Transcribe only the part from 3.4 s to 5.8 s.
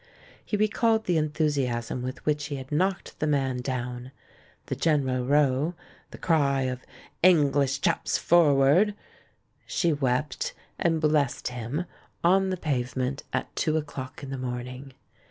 down; the general row—